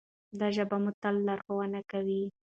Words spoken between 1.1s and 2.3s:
لارښوونه کوي.